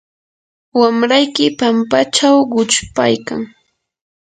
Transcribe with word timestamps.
wamrayki 0.79 1.45
pampachaw 1.59 2.37
quchpaykan. 2.51 3.41